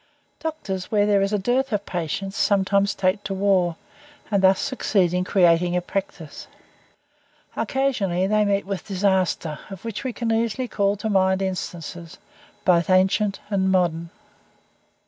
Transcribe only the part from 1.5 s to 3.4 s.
of patients, sometimes take to